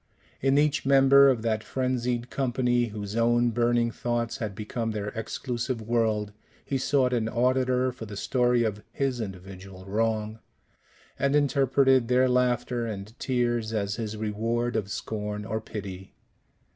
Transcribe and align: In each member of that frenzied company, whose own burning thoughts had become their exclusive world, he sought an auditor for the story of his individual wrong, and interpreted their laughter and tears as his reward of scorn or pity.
In 0.41 0.57
each 0.57 0.83
member 0.83 1.29
of 1.29 1.43
that 1.43 1.63
frenzied 1.63 2.31
company, 2.31 2.85
whose 2.85 3.15
own 3.15 3.51
burning 3.51 3.91
thoughts 3.91 4.37
had 4.37 4.55
become 4.55 4.89
their 4.89 5.09
exclusive 5.09 5.79
world, 5.79 6.33
he 6.65 6.79
sought 6.79 7.13
an 7.13 7.29
auditor 7.29 7.91
for 7.91 8.07
the 8.07 8.17
story 8.17 8.63
of 8.63 8.81
his 8.91 9.21
individual 9.21 9.85
wrong, 9.85 10.39
and 11.19 11.35
interpreted 11.35 12.07
their 12.07 12.27
laughter 12.27 12.87
and 12.87 13.13
tears 13.19 13.73
as 13.73 13.97
his 13.97 14.17
reward 14.17 14.75
of 14.75 14.89
scorn 14.89 15.45
or 15.45 15.61
pity. 15.61 16.15